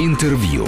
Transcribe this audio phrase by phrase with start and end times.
[0.00, 0.64] Интервью.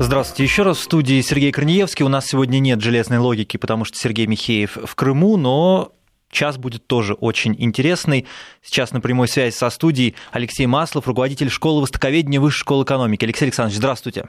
[0.00, 2.04] Здравствуйте еще раз в студии Сергей Корнеевский.
[2.04, 5.92] У нас сегодня нет железной логики, потому что Сергей Михеев в Крыму, но
[6.28, 8.26] час будет тоже очень интересный.
[8.64, 13.24] Сейчас на прямой связи со студией Алексей Маслов, руководитель школы востоковедения Высшей школы экономики.
[13.24, 14.24] Алексей Александрович, здравствуйте.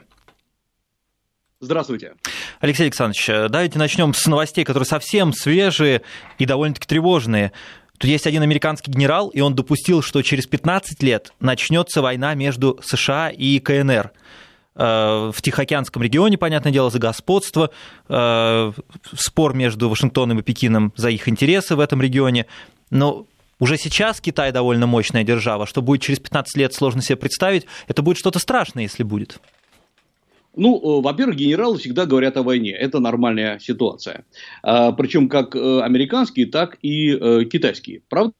[1.58, 2.14] Здравствуйте.
[2.60, 6.02] Алексей Александрович, давайте начнем с новостей, которые совсем свежие
[6.38, 7.52] и довольно-таки тревожные.
[8.00, 12.80] Тут есть один американский генерал, и он допустил, что через 15 лет начнется война между
[12.82, 14.10] США и КНР
[14.74, 17.70] э, в Тихоокеанском регионе, понятное дело, за господство,
[18.08, 18.72] э,
[19.14, 22.46] спор между Вашингтоном и Пекином за их интересы в этом регионе.
[22.88, 23.26] Но
[23.58, 25.66] уже сейчас Китай довольно мощная держава.
[25.66, 27.66] Что будет через 15 лет, сложно себе представить.
[27.86, 29.40] Это будет что-то страшное, если будет.
[30.56, 32.72] Ну, э, во-первых, генералы всегда говорят о войне.
[32.72, 34.24] Это нормальная ситуация.
[34.62, 38.02] А, причем как э, американские, так и э, китайские.
[38.08, 38.32] Правда?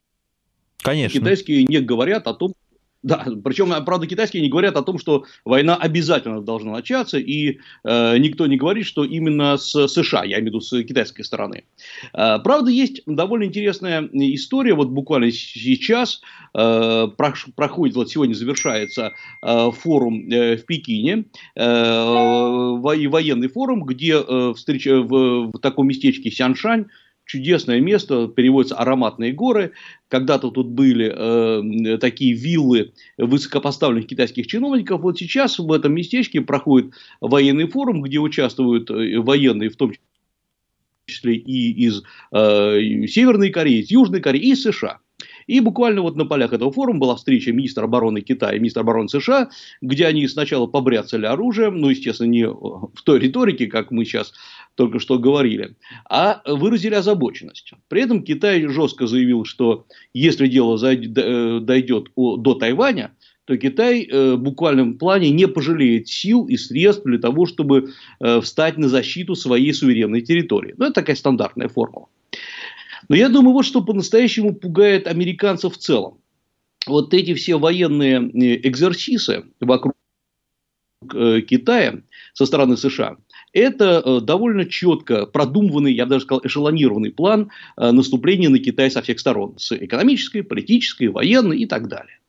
[0.78, 1.18] Конечно.
[1.18, 2.54] Китайские не говорят о том,
[3.02, 8.18] да, причем, правда, китайские не говорят о том, что война обязательно должна начаться, и э,
[8.18, 11.64] никто не говорит, что именно с США, я имею в виду с китайской стороны.
[12.12, 16.20] Э, правда, есть довольно интересная история, вот буквально сейчас
[16.54, 17.06] э,
[17.56, 21.24] проходит, вот сегодня завершается э, форум э, в Пекине,
[21.56, 21.64] э,
[22.80, 26.86] военный форум, где э, встреч, в, в таком местечке Сяншань
[27.30, 29.72] чудесное место, переводится «ароматные горы».
[30.08, 35.00] Когда-то тут были э, такие виллы высокопоставленных китайских чиновников.
[35.00, 39.92] Вот сейчас в этом местечке проходит военный форум, где участвуют э, военные, в том
[41.06, 44.98] числе и из э, Северной Кореи, из Южной Кореи, и США.
[45.50, 49.08] И буквально вот на полях этого форума была встреча министра обороны Китая и министра обороны
[49.08, 49.50] США,
[49.82, 54.32] где они сначала побряцали оружием, ну, естественно, не в той риторике, как мы сейчас
[54.76, 55.74] только что говорили,
[56.08, 57.72] а выразили озабоченность.
[57.88, 64.34] При этом Китай жестко заявил, что если дело э, дойдет до Тайваня, то Китай э,
[64.34, 67.90] в буквальном плане не пожалеет сил и средств для того, чтобы
[68.20, 70.76] э, встать на защиту своей суверенной территории.
[70.78, 72.06] Ну, это такая стандартная формула.
[73.08, 76.18] Но я думаю, вот что по-настоящему пугает американцев в целом.
[76.86, 79.94] Вот эти все военные э, экзерсисы вокруг
[81.14, 82.00] э, Китая
[82.32, 83.16] со стороны США,
[83.52, 89.02] это э, довольно четко продуманный, я бы даже сказал, эшелонированный план наступления на Китай со
[89.02, 89.58] всех сторон.
[89.58, 92.20] С экономической, политической, военной и так далее.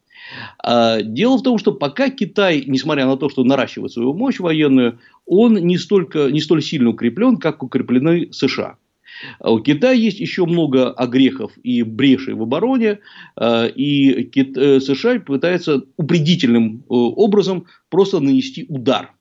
[0.59, 4.99] А, дело в том, что пока Китай, несмотря на то, что наращивает свою мощь военную,
[5.25, 8.77] он не, столько, не столь сильно укреплен, как укреплены США.
[9.39, 12.99] А у Китая есть еще много огрехов и брешей в обороне,
[13.35, 19.13] а, и э, США пытается упредительным э, образом просто нанести удар.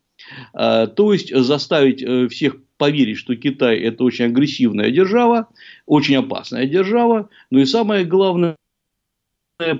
[0.52, 5.48] А, то есть заставить э, всех поверить, что Китай это очень агрессивная держава,
[5.86, 8.56] очень опасная держава, но и самое главное,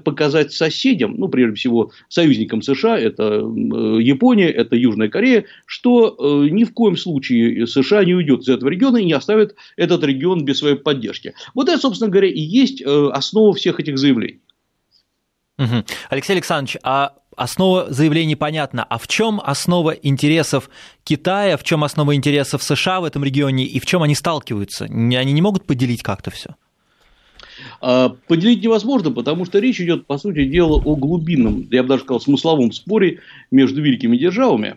[0.05, 6.49] показать соседям, ну, прежде всего, союзникам США, это э, Япония, это Южная Корея, что э,
[6.51, 10.45] ни в коем случае США не уйдет из этого региона и не оставит этот регион
[10.45, 11.35] без своей поддержки.
[11.55, 14.41] Вот это, собственно говоря, и есть э, основа всех этих заявлений.
[15.59, 15.85] Угу.
[16.09, 18.85] Алексей Александрович, а основа заявлений понятна.
[18.85, 20.71] А в чем основа интересов
[21.05, 24.85] Китая, в чем основа интересов США в этом регионе и в чем они сталкиваются?
[24.85, 26.57] Они не могут поделить как-то все?
[27.81, 32.03] А, поделить невозможно, потому что речь идет, по сути дела, о глубинном, я бы даже
[32.03, 34.77] сказал, смысловом споре между великими державами,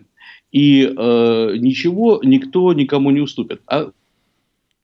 [0.52, 3.62] и э, ничего никто никому не уступит.
[3.68, 3.92] А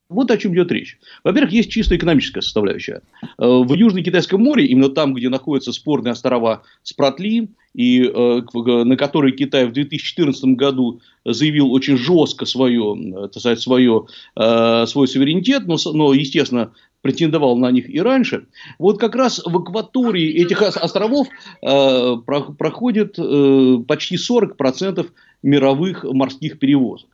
[0.10, 0.98] вот о чем идет речь.
[1.24, 3.04] Во-первых, есть чисто экономическая составляющая.
[3.22, 8.98] Э, в Южном Китайском море, именно там, где находятся спорные острова Спратли, и э, на
[8.98, 15.68] которые Китай в 2014 году заявил очень жестко свое, э, так сказать, свое, свой суверенитет,
[15.68, 18.48] но, но, естественно, претендовал на них и раньше.
[18.78, 21.28] Вот как раз в акватории этих островов
[21.62, 25.08] э, проходит э, почти 40%
[25.44, 27.10] мировых морских перевозок.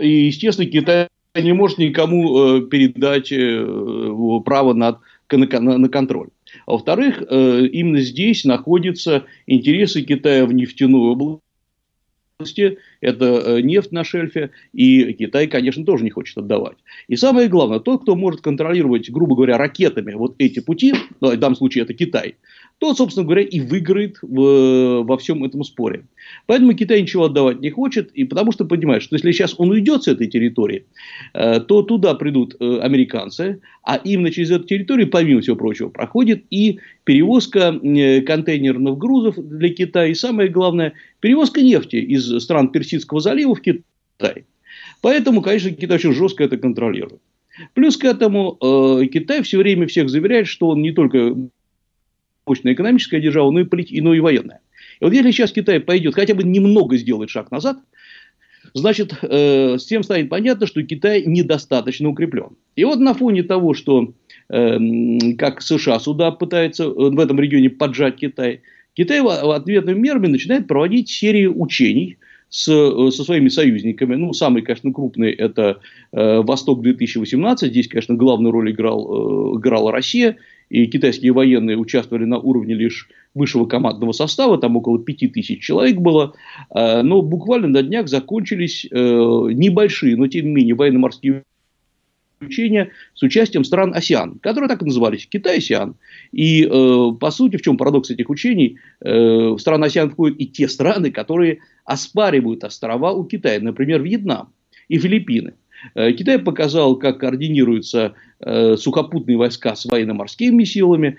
[0.00, 4.98] И, естественно, Китай не может никому э, передать э, право над,
[5.30, 6.28] на, на контроль.
[6.66, 11.42] А во-вторых, э, именно здесь находятся интересы Китая в нефтяной области
[12.42, 16.76] области, это э, нефть на шельфе, и Китай, конечно, тоже не хочет отдавать.
[17.08, 21.36] И самое главное, тот, кто может контролировать, грубо говоря, ракетами вот эти пути, ну, в
[21.36, 22.36] данном случае это Китай,
[22.82, 26.02] тот, собственно говоря, и выиграет в, во всем этом споре.
[26.46, 30.02] Поэтому Китай ничего отдавать не хочет, и потому что понимает, что если сейчас он уйдет
[30.02, 30.86] с этой территории,
[31.32, 36.42] э, то туда придут э, американцы, а именно через эту территорию, помимо всего прочего, проходит
[36.50, 43.20] и перевозка э, контейнерных грузов для Китая, и самое главное, перевозка нефти из стран Персидского
[43.20, 44.44] залива в Китай.
[45.02, 47.20] Поэтому, конечно, Китай очень жестко это контролирует.
[47.74, 51.36] Плюс к этому э, Китай все время всех заверяет, что он не только
[52.52, 53.88] мощная экономическая держава, но и, полит...
[53.90, 54.60] но и военная.
[55.00, 57.78] И вот если сейчас Китай пойдет, хотя бы немного сделает шаг назад,
[58.74, 62.56] значит, э, всем станет понятно, что Китай недостаточно укреплен.
[62.76, 64.12] И вот на фоне того, что
[64.50, 64.78] э,
[65.38, 68.60] как США сюда пытается в этом регионе поджать Китай,
[68.94, 72.18] Китай в ответными мерами начинает проводить серию учений
[72.52, 74.14] с, со своими союзниками.
[74.14, 75.80] Ну, самый, конечно, крупный это
[76.12, 77.68] э, Восток-2018.
[77.68, 80.36] Здесь, конечно, главную роль играл, э, играла Россия.
[80.72, 86.32] И китайские военные участвовали на уровне лишь высшего командного состава, там около 5000 человек было,
[86.74, 91.42] э, но буквально на днях закончились э, небольшие, но тем не менее военно-морские
[92.40, 95.94] учения с участием стран АСИАН, которые так и назывались, Китай-АСИАН.
[96.32, 100.68] И, э, по сути, в чем парадокс этих учений, в страны АСИАН входят и те
[100.68, 104.48] страны, которые оспаривают острова у Китая, например, Вьетнам
[104.88, 105.52] и Филиппины.
[105.94, 111.18] Китай показал, как координируются сухопутные войска с военно-морскими силами,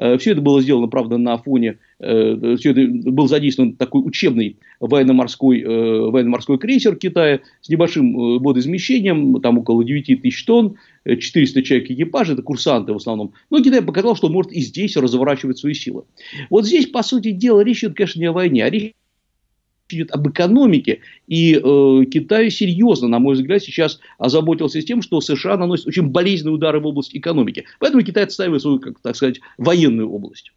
[0.00, 4.56] Э, все это было сделано, правда, на фоне, э, все это был задействован такой учебный
[4.80, 11.90] военно-морской, э, военно-морской крейсер Китая с небольшим водоизмещением, там около 9 тысяч тонн, 400 человек
[11.90, 13.34] экипажа, это курсанты в основном.
[13.50, 16.04] Но Китай показал, что может и здесь разворачивать свои силы.
[16.48, 18.94] Вот здесь, по сути дела, речь идет, конечно, не о войне, а речь
[19.94, 25.56] идет об экономике, и э, Китай серьезно, на мой взгляд, сейчас озаботился тем, что США
[25.56, 27.64] наносит очень болезненные удары в области экономики.
[27.78, 30.52] Поэтому Китай отстаивает свою, как так сказать, военную область.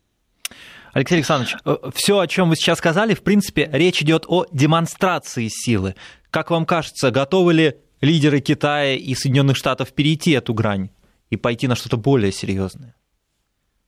[0.93, 5.47] Алексей Александрович, э, все, о чем вы сейчас сказали, в принципе, речь идет о демонстрации
[5.49, 5.95] силы.
[6.29, 10.89] Как вам кажется, готовы ли лидеры Китая и Соединенных Штатов перейти эту грань
[11.29, 12.95] и пойти на что-то более серьезное?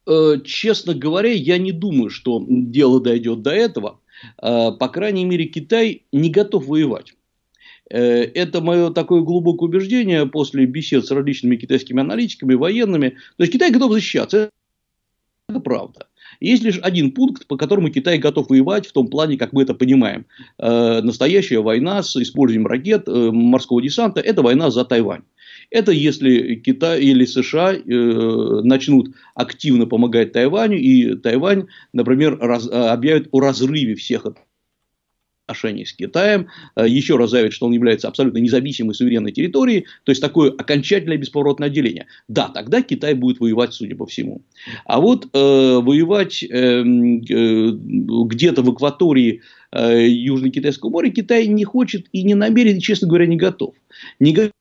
[0.07, 3.99] Э, честно говоря, я не думаю, что дело дойдет до этого.
[4.41, 7.13] Э, по крайней мере, Китай не готов воевать.
[7.89, 13.09] Э, это мое такое глубокое убеждение после бесед с различными китайскими аналитиками, военными.
[13.09, 14.49] То есть Китай готов защищаться.
[15.47, 16.07] Это правда.
[16.39, 19.73] Есть лишь один пункт, по которому Китай готов воевать в том плане, как мы это
[19.73, 20.25] понимаем.
[20.57, 25.21] Э, настоящая война с использованием ракет, морского десанта– это война за Тайвань.
[25.69, 32.71] Это если Китай или США э, начнут активно помогать Тайваню, и Тайвань, например, раз, э,
[32.71, 34.25] объявит о разрыве всех
[35.47, 40.11] отношений с Китаем, э, еще раз заявит, что он является абсолютно независимой суверенной территорией, то
[40.11, 42.07] есть такое окончательное бесповоротное отделение.
[42.27, 44.41] Да, тогда Китай будет воевать, судя по всему.
[44.85, 49.41] А вот э, воевать э, э, где-то в акватории
[49.71, 53.75] э, Южно-Китайского моря Китай не хочет и не намерен, и, честно говоря, не готов.
[54.19, 54.51] Не готов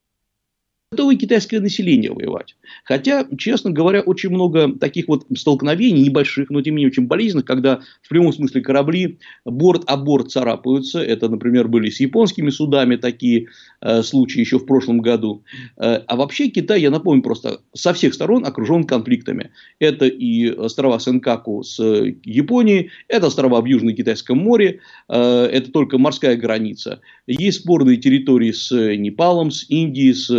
[0.94, 2.55] готовы китайское население воевать.
[2.85, 7.44] Хотя, честно говоря, очень много таких вот столкновений, небольших, но тем не менее очень болезненных,
[7.44, 11.00] когда в прямом смысле корабли борт о борт царапаются.
[11.00, 13.49] Это, например, были с японскими судами такие
[13.81, 15.43] э, случаи еще в прошлом году.
[15.76, 19.50] Э, а вообще Китай, я напомню просто, со всех сторон окружен конфликтами.
[19.81, 21.82] Это и острова Сенкаку с
[22.25, 27.00] Японией, это острова в Южно-Китайском море, э, это только морская граница.
[27.26, 30.31] Есть спорные территории с Непалом, с Индией, с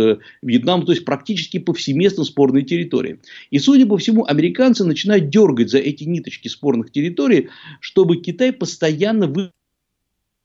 [0.46, 3.20] Вьетнам, то есть практически повсеместно спорные территории.
[3.50, 7.48] И, судя по всему, американцы начинают дергать за эти ниточки спорных территорий,
[7.80, 9.50] чтобы Китай постоянно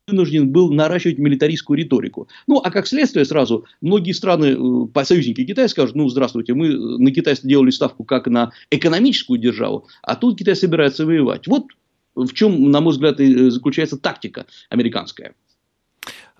[0.07, 2.27] вынужден был наращивать милитаристскую риторику.
[2.47, 4.57] Ну, а как следствие сразу, многие страны,
[4.95, 9.87] э, союзники Китая скажут, ну, здравствуйте, мы на Китай сделали ставку как на экономическую державу,
[10.01, 11.47] а тут Китай собирается воевать.
[11.47, 11.67] Вот
[12.15, 15.33] в чем, на мой взгляд, заключается тактика американская.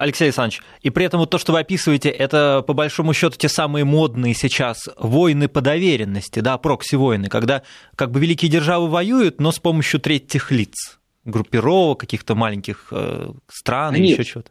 [0.02, 3.48] Алексей Александрович, и при этом вот то, что вы описываете, это по большому счету те
[3.48, 7.62] самые модные сейчас войны по доверенности, да, прокси-войны, когда
[7.96, 13.96] как бы великие державы воюют, но с помощью третьих лиц, группировок, каких-то маленьких э, стран
[13.96, 14.50] или еще чего-то.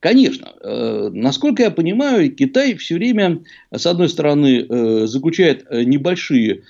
[0.00, 6.62] Конечно, э, насколько я понимаю, Китай все время, с одной стороны, э, заключает небольшие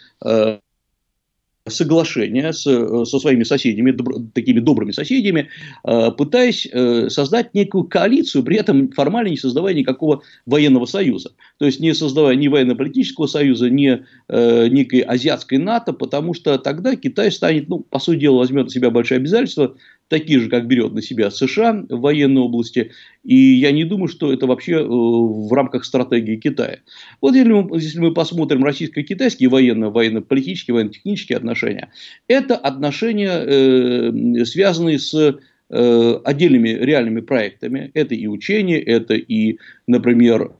[1.67, 5.49] соглашения с, э, со своими соседями, добр, такими добрыми соседями,
[5.85, 11.33] э, пытаясь э, создать некую коалицию, при этом формально не создавая никакого военного союза.
[11.59, 17.31] То есть не создавая ни военно-политического союза, ни некой азиатской НАТО, потому что тогда Китай
[17.31, 19.77] станет, ну, по сути дела, возьмет на себя большие обязательства
[20.09, 22.93] такие же, как берет на себя США в военной области.
[23.23, 26.81] И я не думаю, что это вообще э, в рамках стратегии Китая.
[27.21, 31.91] Вот если мы, если мы посмотрим российско-китайские военно, военно-политические, военно-технические отношения,
[32.29, 35.39] это отношения, э, связанные с
[35.71, 37.91] э, отдельными реальными проектами.
[37.95, 40.53] Это и учения, это и, например,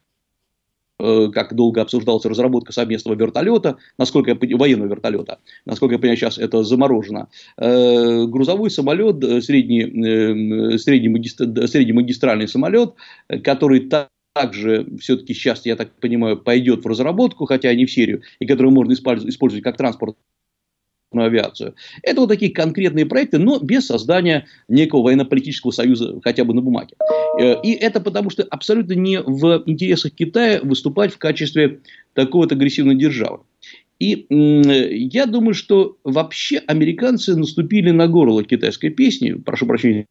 [0.97, 6.63] как долго обсуждалась разработка совместного вертолета, насколько я военного вертолета, насколько я понимаю, сейчас это
[6.63, 7.27] заморожено.
[7.57, 12.93] Э, грузовой самолет, э, средний, средний, магистр, средний магистральный самолет,
[13.43, 13.89] который
[14.35, 18.71] также все-таки сейчас, я так понимаю, пойдет в разработку, хотя не в серию, и который
[18.71, 20.15] можно использовать как транспорт
[21.13, 21.75] авиацию.
[22.03, 26.95] Это вот такие конкретные проекты, но без создания некого военно-политического союза хотя бы на бумаге.
[27.39, 31.79] Э, и это потому, что абсолютно не в интересах Китая выступать в качестве
[32.13, 33.39] такой вот агрессивной державы.
[33.97, 40.05] И я думаю, что вообще американцы наступили на горло китайской песни, прошу прощения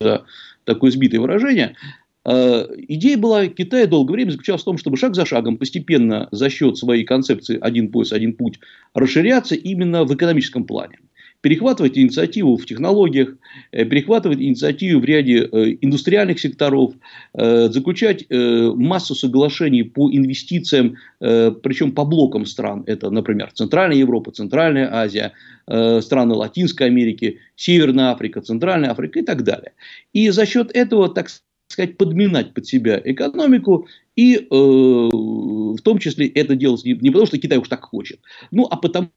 [0.00, 0.24] за
[0.64, 1.76] такое сбитое выражение,
[2.26, 6.78] Идея была Китая долгое время заключалась в том, чтобы шаг за шагом постепенно за счет
[6.78, 8.60] своей концепции «один пояс, один путь»
[8.94, 10.98] расширяться именно в экономическом плане
[11.44, 13.36] перехватывать инициативу в технологиях,
[13.70, 16.94] э, перехватывать инициативу в ряде э, индустриальных секторов,
[17.34, 22.84] э, заключать массу соглашений по инвестициям, причем по блокам стран.
[22.86, 25.32] Это, например, Центральная Европа, Центральная Азия,
[25.66, 29.72] страны Латинской Америки, Северная Африка, Центральная Африка и так далее.
[30.14, 31.42] И за счет этого, так сказать,
[31.76, 37.38] подминать под себя экономику и э, в том числе это делать не, не потому, что
[37.38, 39.10] Китай уж так хочет, ну а потому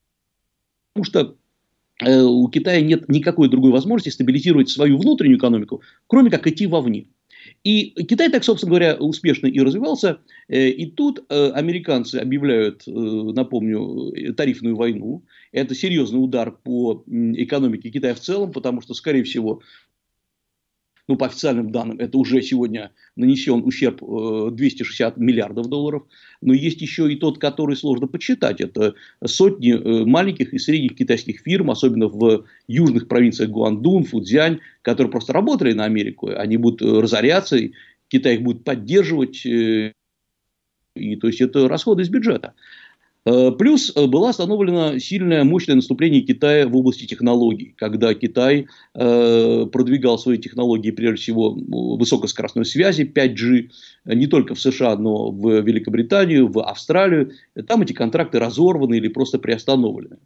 [1.03, 1.35] что
[2.03, 7.07] Э, у Китая нет никакой другой возможности стабилизировать свою внутреннюю экономику, кроме как идти вовне.
[7.63, 10.19] И Китай так, собственно говоря, успешно и развивался.
[10.47, 15.23] Э, и тут э, американцы объявляют, напомню, тарифную войну.
[15.51, 19.61] Это серьезный удар по экономике Китая в целом, потому что, скорее всего,
[21.07, 24.01] ну, по официальным данным, это уже сегодня нанесен ущерб
[24.53, 26.03] 260 э, миллиардов долларов,
[26.41, 28.59] но есть еще и тот, который сложно подсчитать.
[28.59, 28.95] Это
[29.25, 35.33] сотни э, маленьких и средних китайских фирм, особенно в южных провинциях Гуандун, Фудзянь, которые просто
[35.33, 37.57] работали на Америку, они будут э, разоряться,
[38.09, 39.93] Китай их будет поддерживать, и
[41.15, 42.53] то есть это расходы из бюджета.
[43.27, 49.65] Э, плюс э, было остановлено сильное, мощное наступление Китая в области технологий, когда Китай э,
[49.69, 53.69] продвигал свои технологии, прежде всего, высокоскоростной связи 5G,
[54.05, 57.31] не только в США, но в Великобританию, в Австралию.
[57.67, 60.17] Там эти контракты разорваны или просто приостановлены.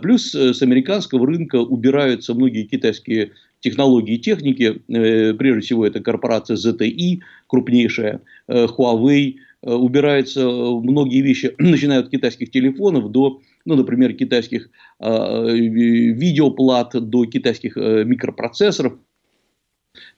[0.00, 4.80] Плюс с американского рынка убираются многие китайские технологии и техники.
[4.86, 13.10] Прежде всего, это корпорация ZTE, крупнейшая, Huawei– убираются э, многие вещи, начиная от китайских телефонов
[13.10, 18.98] до, ну, например, китайских э, видеоплат, до китайских э, микропроцессоров.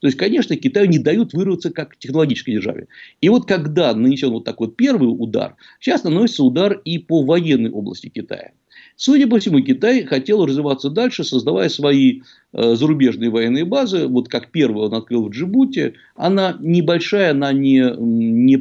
[0.01, 2.89] То есть, конечно, Китаю не дают вырваться как технологической державе.
[3.21, 7.71] И вот когда нанесен вот такой вот первый удар, сейчас наносится удар и по военной
[7.71, 8.53] области Китая.
[8.97, 12.21] Судя по всему, Китай хотел развиваться дальше, создавая свои
[12.53, 14.07] э, зарубежные военные базы.
[14.07, 15.95] Вот как первый он открыл в Джибути.
[16.15, 18.59] Она небольшая, она не, не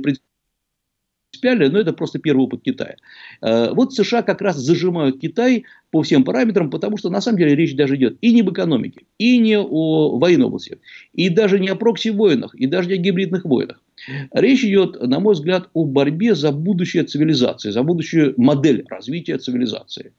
[1.42, 2.96] принципиальное, но это просто первый опыт Китая.
[3.42, 7.56] Э, вот США как раз зажимают Китай по всем параметрам, потому что на самом деле
[7.56, 10.80] речь даже идет и не об экономике, и не о военной области,
[11.14, 13.82] и даже не о прокси-войнах, и даже не о гибридных войнах.
[14.34, 20.14] Речь идет, на мой взгляд, о борьбе за будущее цивилизации, за будущую модель развития цивилизации.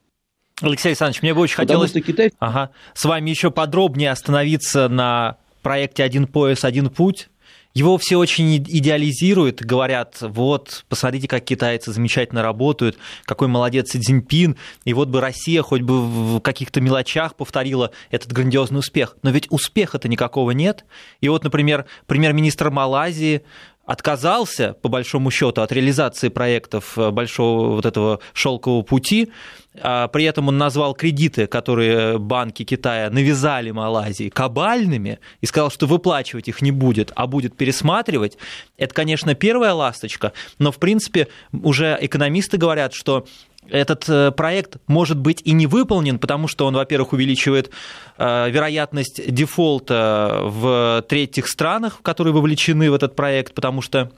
[0.61, 2.33] Алексей Александрович, мне бы очень Потому хотелось Китай...
[2.39, 7.29] ага, с вами еще подробнее остановиться на проекте «Один пояс, один путь»,
[7.75, 14.57] его все очень идеализируют, говорят, вот, посмотрите, как китайцы замечательно работают, какой молодец Си Цзиньпин,
[14.85, 19.17] и вот бы Россия хоть бы в каких-то мелочах повторила этот грандиозный успех.
[19.23, 20.85] Но ведь успеха-то никакого нет.
[21.21, 23.43] И вот, например, премьер-министр Малайзии
[23.85, 29.33] отказался, по большому счету, от реализации проектов э, большого вот этого шелкового пути.
[29.81, 35.87] А при этом он назвал кредиты, которые банки Китая навязали Малайзии, кабальными, и сказал, что
[35.87, 38.37] выплачивать их не будет, а будет пересматривать.
[38.77, 43.27] Это, конечно, первая ласточка, но, в принципе, уже экономисты говорят, что
[43.69, 47.71] этот э, проект может быть и не выполнен, потому что он, во-первых, увеличивает
[48.19, 54.11] э, вероятность дефолта в третьих странах, которые вовлечены в этот проект, потому что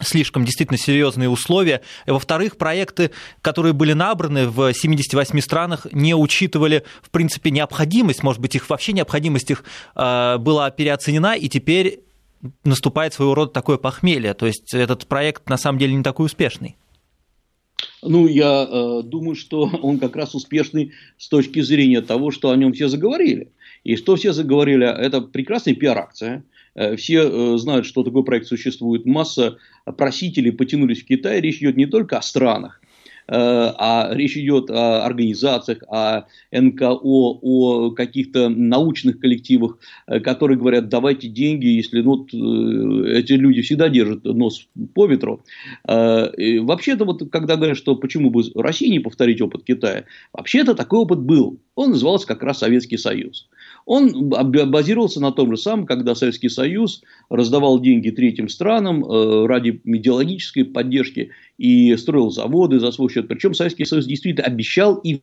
[0.00, 1.80] слишком действительно серьезные условия.
[2.06, 8.40] И, во-вторых, проекты, которые были набраны в 78 странах, не учитывали, в принципе, необходимость, может
[8.40, 9.64] быть, их вообще необходимость их
[9.94, 12.00] э, была переоценена, и теперь
[12.64, 14.34] наступает своего рода такое похмелье.
[14.34, 16.76] То есть этот проект на самом деле не такой успешный.
[18.08, 22.56] Ну, я э, думаю, что он как раз успешный с точки зрения того, что о
[22.56, 23.48] нем все заговорили.
[23.84, 26.44] И что все заговорили, это прекрасная пиар-акция.
[26.74, 29.06] Э, все э, знают, что такой проект существует.
[29.06, 29.58] Масса
[29.96, 31.40] просителей потянулись в Китай.
[31.40, 32.80] Речь идет не только о странах,
[33.28, 41.28] а речь идет о организациях, о НКО, о каких-то научных коллективах, э, которые говорят, давайте
[41.28, 45.44] деньги, если ну, э, эти люди всегда держат нос по ветру.
[45.84, 51.20] Вообще-то, вот, когда говорят, что почему бы России не повторить опыт Китая, вообще-то такой опыт
[51.20, 51.58] был.
[51.74, 53.48] Он назывался как раз Советский Союз.
[53.86, 59.80] Он базировался на том же самом, когда Советский Союз раздавал деньги третьим странам э, ради
[59.84, 63.28] идеологической поддержки и строил заводы за свой счет.
[63.28, 65.20] Причем Советский Союз действительно обещал и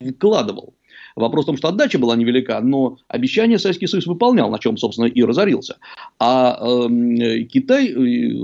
[0.00, 0.74] вкладывал.
[1.16, 5.06] Вопрос в том, что отдача была невелика, но обещание Советский Союз выполнял, на чем, собственно,
[5.06, 5.78] и разорился.
[6.18, 7.94] А э, Китай,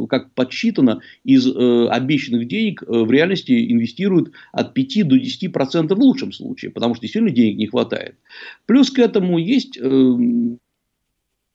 [0.08, 5.98] как подсчитано, из э, обещанных денег э, в реальности инвестирует от 5 до 10% в
[5.98, 8.16] лучшем случае, потому что действительно денег не хватает.
[8.66, 10.16] Плюс к этому есть э,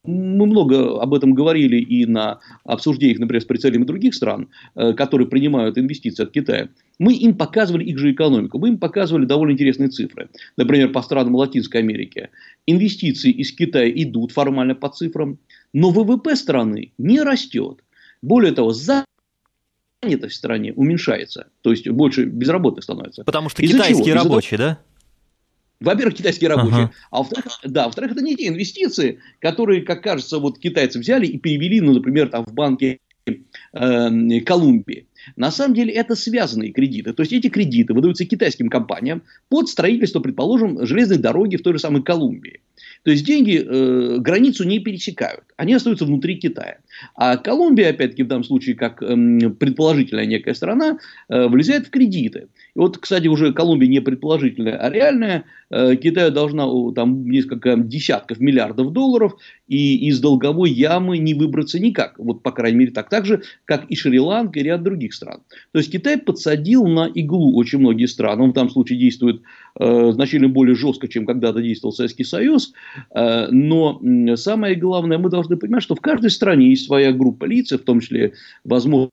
[0.05, 5.27] мы много об этом говорили и на обсуждениях, например, с представителями других стран, э, которые
[5.27, 6.69] принимают инвестиции от Китая.
[6.99, 10.29] Мы им показывали их же экономику, мы им показывали довольно интересные цифры.
[10.57, 12.29] Например, по странам Латинской Америки.
[12.67, 15.37] Инвестиции из Китая идут формально по цифрам,
[15.73, 17.79] но ВВП страны не растет.
[18.21, 23.23] Более того, занятость в стране уменьшается, то есть больше безработных становится.
[23.23, 24.23] Потому что китайские чего?
[24.23, 24.79] рабочие, да?
[25.83, 26.93] Во-первых, китайские рабочие, ага.
[27.11, 31.37] а во-вторых, да, во-вторых, это не те инвестиции, которые, как кажется, вот китайцы взяли и
[31.37, 35.07] перевели, ну, например, там в банке э, Колумбии.
[35.35, 37.13] На самом деле это связанные кредиты.
[37.13, 41.79] То есть эти кредиты выдаются китайским компаниям под строительство, предположим, железной дороги в той же
[41.79, 42.61] самой Колумбии.
[43.03, 46.77] То есть деньги э, границу не пересекают, они остаются внутри Китая.
[47.15, 49.15] А Колумбия, опять-таки, в данном случае, как э,
[49.49, 50.97] предположительная некая страна,
[51.29, 52.47] э, влезает в кредиты.
[52.75, 55.45] И вот, кстати, уже Колумбия не предположительная, а реальная.
[55.69, 59.35] Э, Китаю должна там несколько десятков миллиардов долларов,
[59.67, 62.15] и из долговой ямы не выбраться никак.
[62.17, 65.41] Вот, по крайней мере, так, так же, как и Шри-Ланка и ряд других стран.
[65.71, 68.43] То есть, Китай подсадил на иглу очень многие страны.
[68.43, 69.41] Он в данном случае действует
[69.79, 72.73] э, значительно более жестко, чем когда-то действовал Советский Союз.
[73.13, 74.01] Но
[74.35, 78.01] самое главное, мы должны понимать, что в каждой стране есть своя группа лиц, в том
[78.01, 78.33] числе,
[78.63, 79.09] возможно,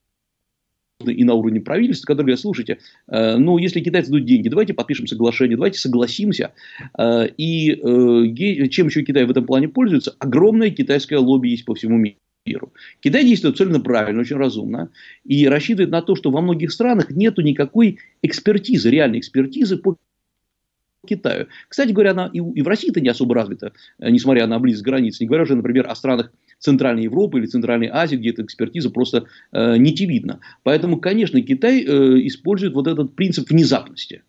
[1.07, 5.07] и на уровне правительства, которые говорят, слушайте, э, ну, если китайцы дают деньги, давайте подпишем
[5.07, 6.53] соглашение, давайте согласимся.
[6.99, 10.15] Э, и э, чем еще Китай в этом плане пользуется?
[10.19, 12.05] Огромное китайское лобби есть по всему
[12.47, 12.73] миру.
[13.01, 14.91] Китай действует абсолютно правильно, очень разумно,
[15.25, 19.97] и рассчитывает на то, что во многих странах нет никакой экспертизы, реальной экспертизы по
[21.07, 21.47] Китаю.
[21.69, 25.19] Кстати говоря, она и в России-то не особо развита, несмотря на близость границ.
[25.21, 29.25] Не говоря уже, например, о странах Центральной Европы или Центральной Азии, где эта экспертиза просто
[29.52, 30.41] э, нитевидна.
[30.63, 34.23] Поэтому, конечно, Китай э, использует вот этот принцип внезапности.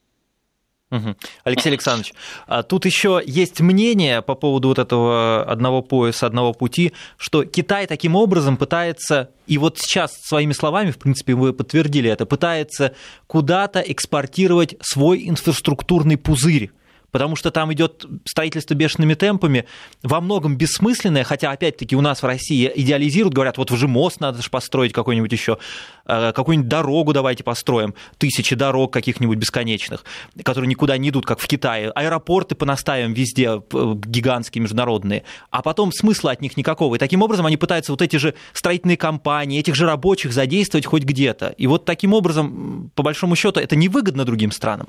[1.44, 2.14] Алексей Александрович,
[2.48, 7.88] а тут еще есть мнение по поводу вот этого одного пояса, одного пути, что Китай
[7.88, 12.94] таким образом пытается, и вот сейчас своими словами, в принципе, вы подтвердили это, пытается
[13.28, 16.72] куда-то экспортировать свой инфраструктурный пузырь
[17.12, 19.66] потому что там идет строительство бешеными темпами,
[20.02, 24.42] во многом бессмысленное, хотя, опять-таки, у нас в России идеализируют, говорят, вот уже мост надо
[24.42, 25.58] же построить какой-нибудь еще,
[26.06, 30.04] э, какую-нибудь дорогу давайте построим, тысячи дорог каких-нибудь бесконечных,
[30.44, 36.32] которые никуда не идут, как в Китае, аэропорты понаставим везде, гигантские международные, а потом смысла
[36.32, 36.96] от них никакого.
[36.96, 41.04] И таким образом они пытаются вот эти же строительные компании, этих же рабочих задействовать хоть
[41.04, 41.54] где-то.
[41.58, 44.88] И вот таким образом, по большому счету, это невыгодно другим странам.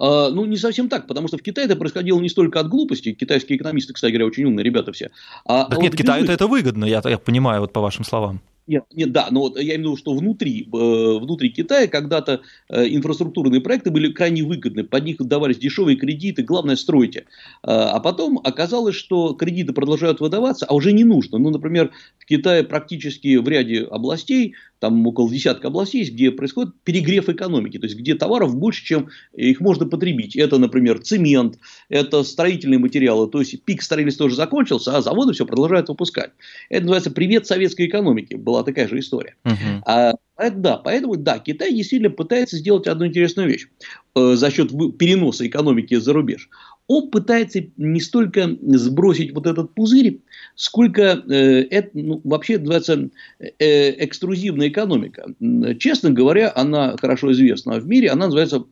[0.00, 3.12] А, ну, не совсем так, потому что в Китае это происходило не столько от глупости,
[3.12, 5.10] китайские экономисты, кстати говоря, очень умные ребята все.
[5.44, 8.40] А, так а нет, вот Китаю это выгодно, я, я понимаю, вот по вашим словам.
[8.70, 12.42] Нет, нет, да, но вот я имею в виду, что внутри, э, внутри Китая когда-то
[12.68, 17.24] э, инфраструктурные проекты были крайне выгодны, под них давались дешевые кредиты, главное стройте.
[17.64, 21.38] А потом оказалось, что кредиты продолжают выдаваться, а уже не нужно.
[21.38, 27.28] Ну, например, в Китае практически в ряде областей там около десятка областей где происходит перегрев
[27.28, 30.34] экономики, то есть где товаров больше, чем их можно потребить.
[30.36, 35.46] Это, например, цемент, это строительные материалы, то есть пик строительства тоже закончился, а заводы все
[35.46, 36.30] продолжают выпускать.
[36.70, 39.36] Это называется привет советской экономике, была такая же история.
[39.44, 39.82] Uh-huh.
[39.86, 40.14] А,
[40.50, 43.68] да, поэтому, да, Китай действительно пытается сделать одну интересную вещь
[44.14, 46.48] э, за счет переноса экономики за рубеж
[46.90, 50.18] он пытается не столько сбросить вот этот пузырь,
[50.56, 55.32] сколько э, это ну, вообще называется э, экструзивная экономика.
[55.78, 58.64] Честно говоря, она хорошо известна в мире, она называется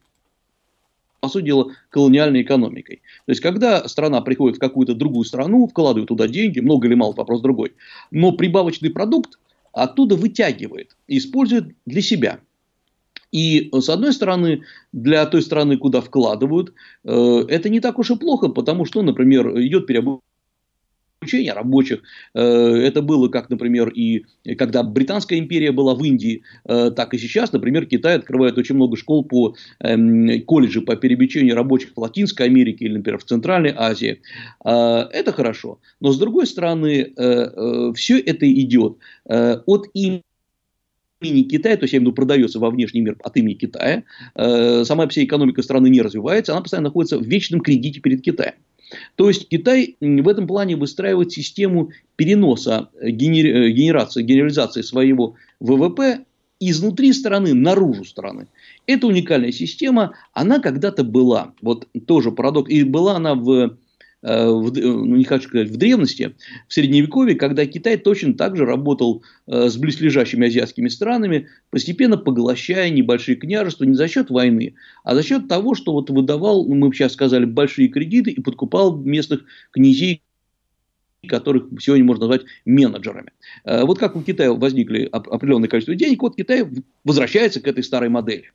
[1.20, 3.02] по сути дела, колониальной экономикой.
[3.26, 7.12] То есть, когда страна приходит в какую-то другую страну, вкладывает туда деньги, много или мало,
[7.12, 7.74] вопрос другой,
[8.10, 9.38] но прибавочный продукт
[9.72, 12.40] оттуда вытягивает и использует для себя.
[13.30, 16.72] И, с одной стороны, для той страны, куда вкладывают,
[17.04, 20.22] э, это не так уж и плохо, потому что, например, идет переобучение
[21.20, 22.02] обучения рабочих.
[22.34, 24.24] Э, это было, как, например, и
[24.56, 28.96] когда Британская империя была в Индии, э, так и сейчас, например, Китай открывает очень много
[28.96, 34.20] школ по эм, колледжи по переобучению рабочих в Латинской Америке или, например, в Центральной Азии.
[34.64, 35.78] Это хорошо.
[36.00, 37.12] Но, с другой стороны,
[37.94, 40.22] все это идет от имени
[41.20, 44.04] имени Китая, то есть я продается во внешний мир от имени Китая,
[44.34, 48.54] э, сама вся экономика страны не развивается, она постоянно находится в вечном кредите перед Китаем.
[49.16, 56.24] То есть Китай в этом плане выстраивает систему переноса э, генерации, генерализации своего ВВП
[56.60, 58.48] изнутри страны наружу страны.
[58.86, 63.87] эта уникальная система, она когда-то была, вот тоже парадокс, и была она в Э,
[64.26, 66.34] в, ну, не хочу сказать, в древности,
[66.66, 72.90] в средневековье, когда Китай точно так же работал э, с близлежащими азиатскими странами, постепенно поглощая
[72.90, 76.92] небольшие княжества не за счет войны, а за счет того, что вот выдавал, ну, мы
[76.92, 80.22] сейчас сказали, большие кредиты и подкупал местных князей,
[81.28, 83.30] которых сегодня можно назвать менеджерами.
[83.64, 86.64] Э, вот как у Китая возникли определенное количество денег, вот Китай
[87.04, 88.50] возвращается к этой старой модели.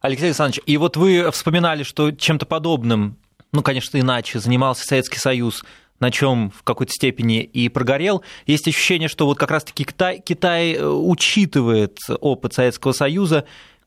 [0.00, 3.18] Алексей Александрович, и вот вы вспоминали, что чем-то подобным
[3.52, 5.64] ну, конечно, иначе, занимался Советский Союз,
[6.00, 8.22] на чем в какой-то степени и прогорел.
[8.46, 13.44] Есть ощущение, что вот как раз-таки Китай, Китай э, учитывает опыт Советского Союза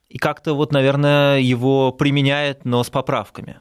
[0.09, 3.59] и как-то вот, наверное, его применяет, но с поправками.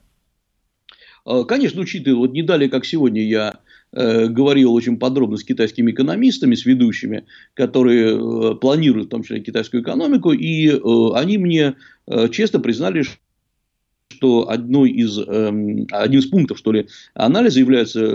[1.27, 2.19] Э, конечно, учитывает.
[2.19, 3.61] Вот не далее, как сегодня я
[3.93, 9.83] э, говорил очень подробно с китайскими экономистами, с ведущими, которые планируют в том числе китайскую
[9.83, 10.69] экономику, и
[11.15, 11.77] они мне
[12.33, 13.05] честно признали,
[14.11, 15.49] что одной из, э,
[15.93, 18.13] одним из пунктов что ли, анализа является э,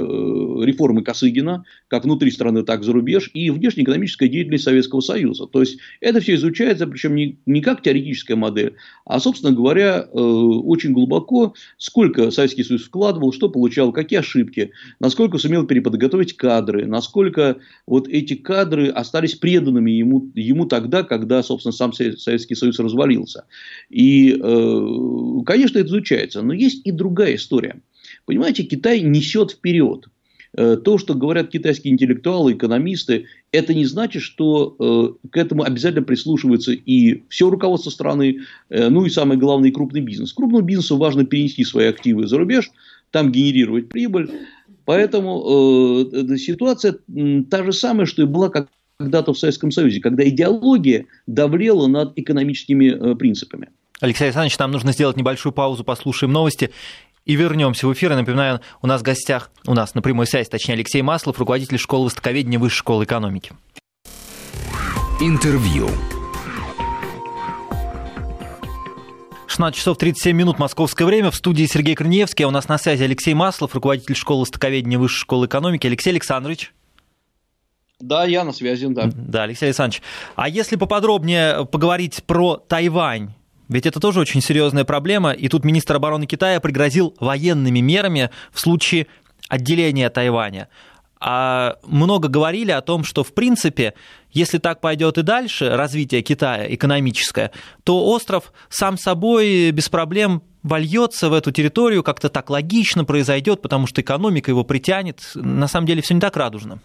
[0.63, 5.47] реформы Косыгина, как внутри страны, так и за рубеж, и внешнеэкономическая деятельность Советского Союза.
[5.47, 10.17] То есть, это все изучается, причем не, не как теоретическая модель, а, собственно говоря, э,
[10.17, 17.57] очень глубоко, сколько Советский Союз вкладывал, что получал, какие ошибки, насколько сумел переподготовить кадры, насколько
[17.87, 23.45] вот эти кадры остались преданными ему, ему тогда, когда, собственно, сам Советский Союз развалился.
[23.89, 26.41] И, э, конечно, изучается.
[26.41, 27.81] Но есть и другая история.
[28.25, 30.07] Понимаете, Китай несет вперед.
[30.57, 36.03] Э, то, что говорят китайские интеллектуалы, экономисты, это не значит, что э, к этому обязательно
[36.03, 40.33] прислушивается и все руководство страны, э, ну и самое главное, и крупный бизнес.
[40.33, 42.71] Крупному бизнесу важно перенести свои активы за рубеж,
[43.11, 44.29] там генерировать прибыль.
[44.85, 46.99] Поэтому э, ситуация
[47.49, 48.49] та же самая, что и была
[48.97, 53.69] когда-то в Советском Союзе, когда идеология давлела над экономическими э, принципами.
[54.01, 56.71] Алексей Александрович, нам нужно сделать небольшую паузу, послушаем новости
[57.25, 58.11] и вернемся в эфир.
[58.11, 61.77] Я напоминаю, у нас в гостях, у нас на прямой связи, точнее, Алексей Маслов, руководитель
[61.77, 63.53] школы востоковедения Высшей школы экономики.
[65.21, 65.89] Интервью.
[69.47, 71.31] 16 часов 37 минут московское время.
[71.31, 72.43] В студии Сергей Корнеевский.
[72.43, 75.87] А у нас на связи Алексей Маслов, руководитель школы востоковедения Высшей школы экономики.
[75.87, 76.73] Алексей Александрович.
[78.01, 79.09] Да, я на связи, да.
[79.13, 80.01] Да, Алексей Александрович.
[80.35, 83.31] А если поподробнее поговорить про Тайвань,
[83.67, 88.59] ведь это тоже очень серьезная проблема, и тут министр обороны Китая пригрозил военными мерами в
[88.59, 89.07] случае
[89.49, 90.69] отделения Тайваня.
[91.19, 93.93] А много говорили о том, что, в принципе,
[94.31, 97.51] если так пойдет и дальше, развитие Китая экономическое,
[97.83, 103.87] то остров сам собой без проблем вольется в эту территорию, как-то так логично произойдет, потому
[103.87, 105.31] что экономика его притянет.
[105.35, 106.79] На самом деле все не так радужно.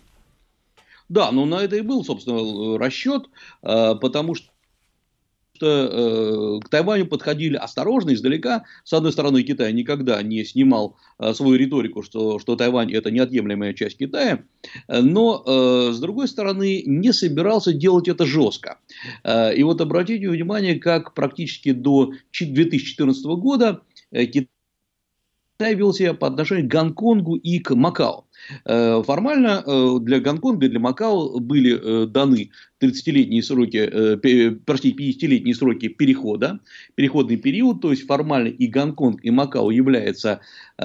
[1.08, 3.24] Да, ну на это и был, собственно, расчет,
[3.62, 4.46] а, потому что
[5.60, 8.64] что э, к Тайваню подходили осторожно, издалека.
[8.82, 13.74] С одной стороны, Китай никогда не снимал э, свою риторику, что, что Тайвань это неотъемлемая
[13.74, 14.42] часть Китая,
[14.88, 18.78] но э, с другой стороны, не собирался делать это жестко.
[19.22, 26.28] Э, и вот обратите внимание, как практически до 2014 года э, Китай вел себя по
[26.28, 28.24] отношению к Гонконгу и к Макао.
[28.64, 34.16] Э, формально э, для Гонконга и для Макао были э, даны 30-летние сроки,
[34.64, 36.60] простите, 50-летние сроки перехода,
[36.94, 40.40] переходный период, то есть формально и Гонконг, и Макао являются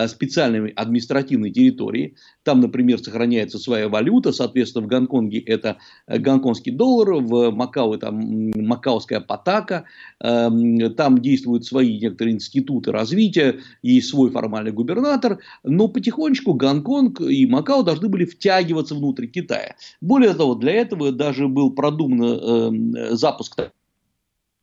[0.08, 2.16] специальными административной территорией.
[2.44, 5.78] Там, например, сохраняется своя валюта, соответственно, в Гонконге это
[6.08, 9.86] гонконгский доллар, в Макао это макаоская патака,
[10.20, 17.46] эм, там действуют свои некоторые институты развития, есть свой формальный губернатор, но потихонечку Гонконг и
[17.46, 19.76] Макао должны были втягиваться внутрь Китая.
[20.02, 23.56] Более того, для этого даже был продуман э, запуск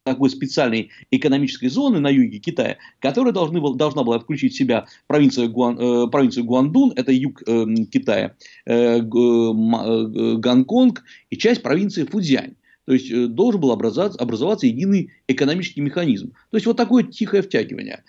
[0.05, 5.51] такой специальной экономической зоны на юге Китая, которая должны, должна была включить в себя провинцию,
[5.51, 8.35] Гуан, э, провинцию Гуандун, это юг э, Китая,
[8.67, 12.57] э, э, Гонконг и часть провинции Фудзянь.
[12.85, 16.33] То есть э, должен был образоваться, образоваться единый экономический механизм.
[16.51, 18.03] То есть вот такое тихое втягивание.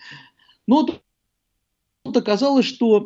[0.67, 0.87] Но
[2.05, 2.97] Тут оказалось, что,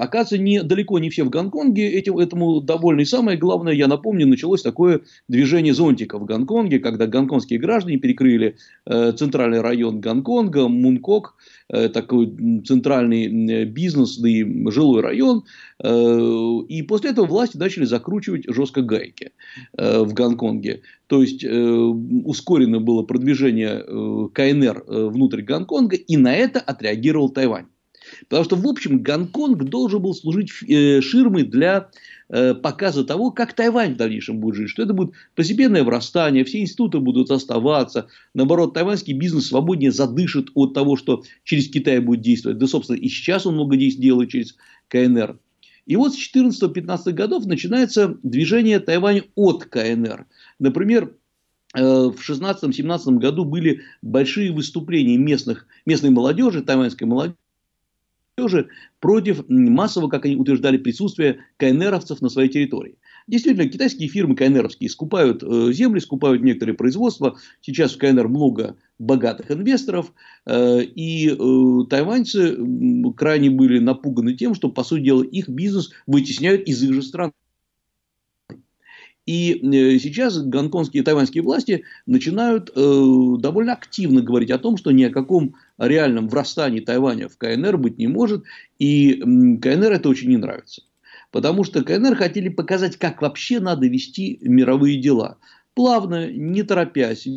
[0.00, 3.02] оказывается, не, далеко не все в Гонконге этим, этому довольны.
[3.02, 8.56] И самое главное, я напомню, началось такое движение зонтика в Гонконге, когда гонконгские граждане перекрыли
[8.86, 11.34] э, центральный район Гонконга, Мункок,
[11.68, 15.44] э, такой центральный бизнесный жилой район.
[15.84, 19.32] Э, и после этого власти начали закручивать жестко гайки
[19.76, 20.80] э, в Гонконге.
[21.08, 27.28] То есть, э, ускорено было продвижение э, КНР э, внутрь Гонконга, и на это отреагировал
[27.28, 27.66] Тайвань.
[28.28, 31.90] Потому что, в общем, Гонконг должен был служить э, ширмой для
[32.28, 34.70] э, показа того, как Тайвань в дальнейшем будет жить.
[34.70, 38.08] Что это будет постепенное врастание, все институты будут оставаться.
[38.34, 42.58] Наоборот, тайваньский бизнес свободнее задышит от того, что через Китай будет действовать.
[42.58, 44.56] Да, собственно, и сейчас он много действий делает через
[44.88, 45.38] КНР.
[45.86, 50.26] И вот с 14-15 годов начинается движение Тайвань от КНР.
[50.60, 51.16] Например,
[51.74, 57.36] э, в 16-17 году были большие выступления местных, местной молодежи, тайваньской молодежи,
[59.00, 62.96] против массового, как они утверждали, присутствия КНРовцев на своей территории.
[63.26, 67.38] Действительно, китайские фирмы КНРовские скупают э, земли, скупают некоторые производства.
[67.60, 70.12] Сейчас в КНР много богатых инвесторов.
[70.46, 72.58] Э, и э, тайваньцы
[73.16, 77.32] крайне были напуганы тем, что, по сути дела, их бизнес вытесняют из их же стран.
[79.26, 79.60] И
[80.02, 85.54] сейчас гонконгские и тайваньские власти начинают довольно активно говорить о том, что ни о каком
[85.86, 88.44] реальном врастании Тайваня в КНР быть не может,
[88.78, 90.82] и КНР это очень не нравится.
[91.30, 95.38] Потому что КНР хотели показать, как вообще надо вести мировые дела.
[95.74, 97.28] Плавно, не торопясь,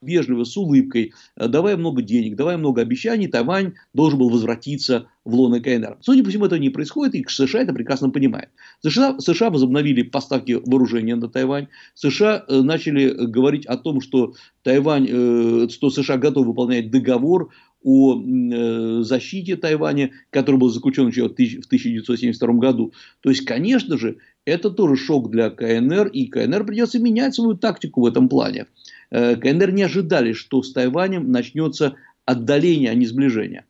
[0.00, 5.60] вежливо, с улыбкой, давая много денег, давая много обещаний, Тайвань должен был возвратиться в лоно
[5.60, 5.98] КНР.
[6.00, 8.50] Судя по всему, это не происходит, и США это прекрасно понимает.
[8.82, 11.68] США, США возобновили поставки вооружения на Тайвань.
[11.94, 17.50] США э, начали говорить о том, что Тайвань, э, что США готовы выполнять договор
[17.82, 22.92] о э, защите Тайваня, который был заключен еще в 1972 году.
[23.20, 28.02] То есть, конечно же, это тоже шок для КНР, и КНР придется менять свою тактику
[28.02, 28.66] в этом плане.
[29.10, 33.64] Э, КНР не ожидали, что с Тайванем начнется отдаление, а не сближение.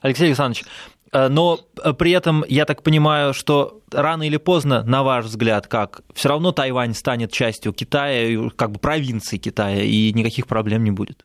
[0.00, 0.64] Алексей Александрович,
[1.12, 1.60] э, но
[1.98, 6.52] при этом я так понимаю, что рано или поздно, на ваш взгляд, как все равно
[6.52, 11.24] Тайвань станет частью Китая, как бы провинции Китая, и никаких проблем не будет.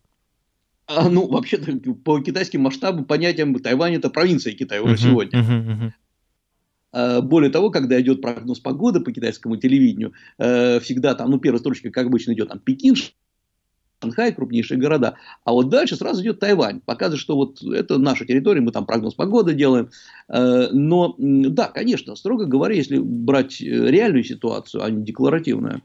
[0.87, 1.71] А, ну, вообще-то,
[2.03, 5.39] по китайским масштабам, понятиям, Тайвань– это провинция Китая уже uh-huh, сегодня.
[5.39, 5.91] Uh-huh, uh-huh.
[7.21, 11.89] Более того, когда идет прогноз погоды по китайскому телевидению, э, всегда там, ну, первая строчка,
[11.89, 12.95] как обычно, идет там Пекин,
[14.01, 15.15] Шанхай, крупнейшие города.
[15.43, 16.81] А вот дальше сразу идет Тайвань.
[16.81, 19.89] Показывает, что вот это наша территория, мы там прогноз погоды делаем.
[20.27, 25.81] Э, но, да, конечно, строго говоря, если брать э, реальную ситуацию, а не декларативную,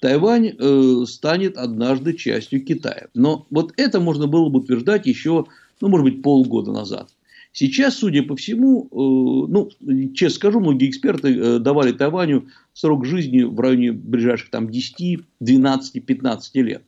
[0.00, 3.08] Тайвань э, станет однажды частью Китая.
[3.14, 5.46] Но вот это можно было бы утверждать еще,
[5.80, 7.10] ну, может быть, полгода назад.
[7.52, 9.68] Сейчас, судя по всему, э, ну,
[10.14, 16.04] честно скажу, многие эксперты э, давали Тайваню срок жизни в районе ближайших там, 10, 12,
[16.04, 16.82] 15 лет.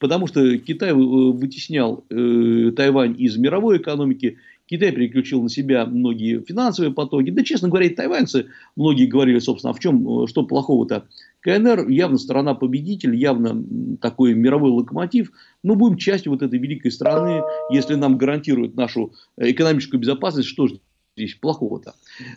[0.00, 4.38] Потому что Китай э, вытеснял Тайвань из мировой экономики,
[4.72, 7.28] Китай переключил на себя многие финансовые потоки.
[7.28, 11.08] Да, честно говоря, и тайваньцы, многие говорили, собственно, а в чем, что плохого-то
[11.40, 13.62] КНР явно страна победитель, явно
[14.00, 15.30] такой мировой локомотив.
[15.62, 20.68] Мы будем частью вот этой великой страны, если нам гарантируют нашу э, экономическую безопасность, что
[20.68, 20.80] же
[21.18, 21.92] здесь плохого-то?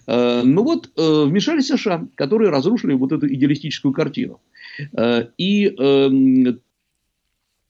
[0.06, 4.42] Э, ну вот, э, вмешались США, которые разрушили вот эту идеалистическую картину.
[5.38, 6.60] И эм,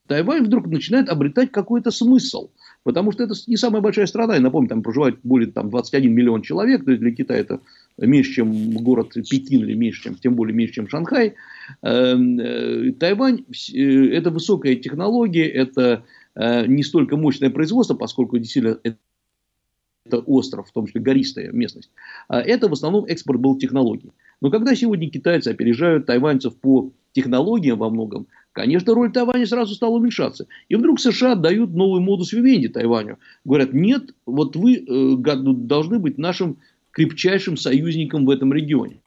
[0.08, 2.50] Тайвань вдруг начинает обретать какой-то смысл.
[2.86, 4.36] Потому что это не самая большая страна.
[4.36, 6.84] Я напомню, там проживает более там, 21 миллион человек.
[6.84, 7.58] То есть для Китая это
[7.98, 11.34] меньше, чем город Пекин, или меньше, чем, тем более меньше, чем Шанхай.
[11.82, 13.44] Эм, э, Тайвань
[13.74, 16.04] э,– это высокая технология, это
[16.36, 21.90] э, не столько мощное производство, поскольку действительно это остров, в том числе гористая местность.
[22.28, 24.12] А это в основном экспорт был технологий.
[24.40, 29.96] Но когда сегодня китайцы опережают тайваньцев по технологиям во многом, конечно, роль Тайваня сразу стала
[29.96, 30.46] уменьшаться.
[30.68, 33.18] И вдруг США дают новый модус вивенди Тайваню.
[33.44, 36.58] Говорят, нет, вот вы должны быть нашим
[36.90, 39.00] крепчайшим союзником в этом регионе.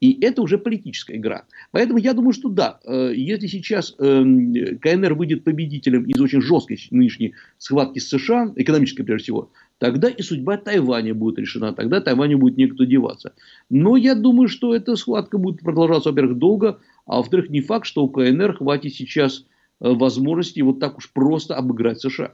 [0.00, 1.44] И это уже политическая игра.
[1.72, 6.78] Поэтому я думаю, что да, э, если сейчас эм, КНР выйдет победителем из очень жесткой
[6.92, 12.38] нынешней схватки с США, экономической прежде всего, тогда и судьба Тайваня будет решена, тогда Тайваню
[12.38, 13.32] будет некуда деваться.
[13.70, 18.02] Но я думаю, что эта схватка будет продолжаться, во-первых, долго, а во-вторых, не факт, что
[18.04, 19.44] у КНР хватит сейчас
[19.80, 22.32] э, возможности вот так уж просто обыграть США.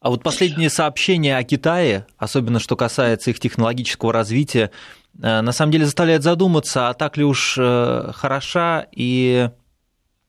[0.00, 4.70] А вот последние сообщения о Китае, особенно что касается их технологического развития,
[5.20, 9.50] э, на самом деле заставляют задуматься, а так ли уж э, хороша и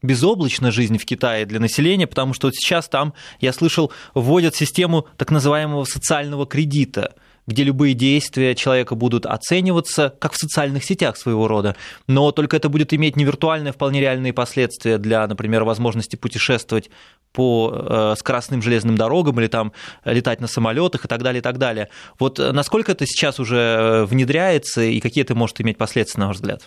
[0.03, 5.07] безоблачна жизнь в Китае для населения, потому что вот сейчас там, я слышал, вводят систему
[5.17, 7.15] так называемого социального кредита–
[7.47, 11.75] где любые действия человека будут оцениваться, как в социальных сетях своего рода,
[12.07, 16.89] но только это будет иметь не виртуальные, а вполне реальные последствия для, например, возможности путешествовать
[17.31, 19.73] по э, скоростным железным дорогам или там
[20.05, 21.89] летать на самолетах и так далее, и так далее.
[22.19, 26.63] Вот насколько это сейчас уже внедряется и какие это может иметь последствия, на ваш взгляд?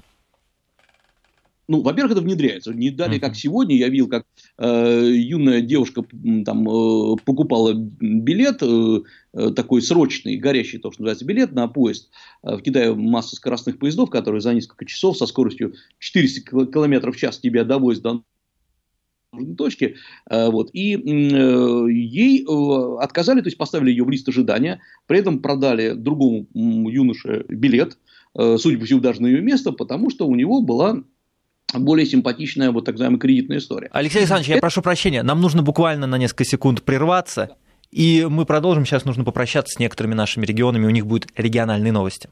[1.69, 2.73] Ну, во-первых, это внедряется.
[2.73, 4.25] Не далее, как сегодня, я видел, как
[4.59, 6.03] э, юная девушка
[6.45, 9.01] там э, покупала билет, э,
[9.33, 12.11] э, такой срочный, горящий, то, что называется, билет на поезд.
[12.43, 17.17] Э, в Китае масса скоростных поездов, которые за несколько часов со скоростью 400 км в
[17.17, 18.23] час тебя довозят до
[19.33, 19.97] нужной точки.
[20.31, 25.19] Э, вот, и э, ей э, отказали, то есть поставили ее в лист ожидания, при
[25.19, 27.99] этом продали другому юноше билет,
[28.35, 31.03] судя по всему, даже на ее место, потому что у него была
[31.75, 33.89] более симпатичная вот так называемая кредитная история.
[33.93, 37.57] Алексей Александрович, я прошу прощения, нам нужно буквально на несколько секунд прерваться,
[37.91, 38.85] и мы продолжим.
[38.85, 42.29] Сейчас нужно попрощаться с некоторыми нашими регионами, у них будут региональные новости.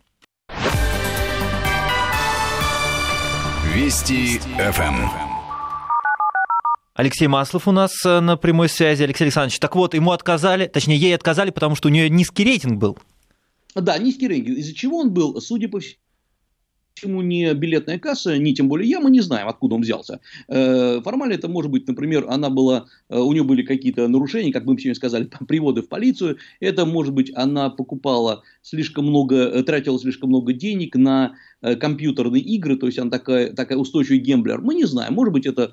[3.74, 5.08] Вести ФМ.
[6.94, 9.02] Алексей Маслов у нас э, на прямой связи.
[9.02, 12.78] Алексей Александрович, так вот, ему отказали, точнее, ей отказали, потому что у нее низкий рейтинг
[12.78, 12.96] был.
[13.74, 14.58] Да, низкий рейтинг.
[14.58, 15.98] Из-за чего он был, судя по всему,
[16.94, 20.20] Почему не билетная касса, ни тем более я, мы не знаем, откуда он взялся.
[20.46, 24.64] Э, формально это может быть, например, она была, э, у нее были какие-то нарушения, как
[24.64, 26.38] мы сегодня сказали, приводы в полицию.
[26.60, 31.34] Это может быть, она покупала слишком много, э, тратила слишком много денег на
[31.80, 34.60] компьютерные игры, то есть она такая, такая устойчивый гемблер.
[34.60, 35.72] Мы не знаем, может быть, это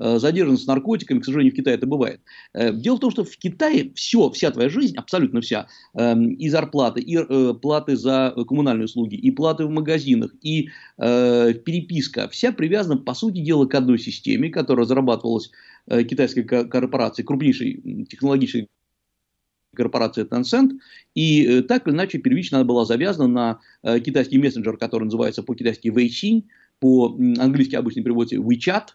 [0.00, 2.20] задержан с наркотиками, к сожалению, в Китае это бывает.
[2.54, 6.48] Э, дело в том, что в Китае все, вся твоя жизнь, абсолютно вся, эм, и
[6.48, 12.96] зарплаты, и э, платы за коммунальные услуги, и платы в магазинах, и переписка, вся привязана,
[12.96, 15.50] по сути дела, к одной системе, которая разрабатывалась
[15.88, 18.68] китайской корпорацией, крупнейшей технологической
[19.74, 20.78] корпорации Tencent,
[21.14, 26.44] и так или иначе первично она была завязана на китайский мессенджер, который называется по-китайски Weixin,
[26.80, 28.88] по-английски обычно переводится WeChat,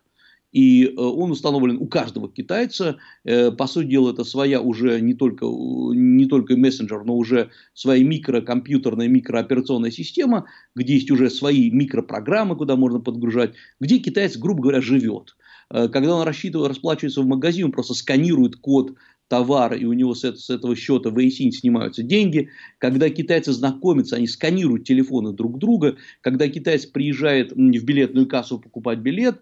[0.55, 2.95] и э, он установлен у каждого китайца.
[3.25, 8.01] Э, по сути дела, это своя уже не только, не только мессенджер, но уже своя
[8.05, 14.79] микрокомпьютерная, микрооперационная система, где есть уже свои микропрограммы, куда можно подгружать, где китаец, грубо говоря,
[14.79, 15.35] живет.
[15.69, 18.93] Э, когда он рассчитывает, расплачивается в магазине, он просто сканирует код
[19.27, 22.47] товара, и у него с, с этого счета в Эйсин снимаются деньги.
[22.77, 25.97] Когда китайцы знакомятся, они сканируют телефоны друг друга.
[26.21, 29.41] Когда китаец приезжает в билетную кассу покупать билет,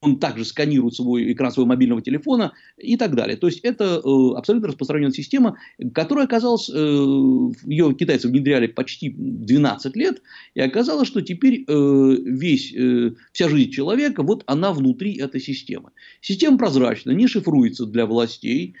[0.00, 3.36] он также сканирует свой экран своего мобильного телефона и так далее.
[3.36, 5.58] То есть это э, абсолютно распространенная система,
[5.92, 10.22] которая оказалась, э, ее китайцы внедряли почти 12 лет,
[10.54, 15.90] и оказалось, что теперь э, весь, э, вся жизнь человека, вот она внутри этой системы.
[16.22, 18.76] Система прозрачна, не шифруется для властей,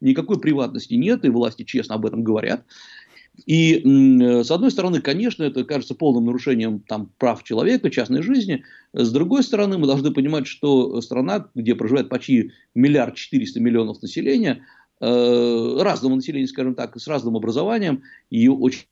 [0.00, 2.64] никакой приватности нет, и власти честно об этом говорят.
[3.46, 8.64] И, э, с одной стороны, конечно, это кажется полным нарушением там, прав человека, частной жизни.
[8.92, 14.64] С другой стороны, мы должны понимать, что страна, где проживает почти миллиард четыреста миллионов населения,
[15.00, 18.86] э, разного населения, скажем так, с разным образованием, ее очень